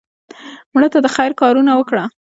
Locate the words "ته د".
0.93-1.07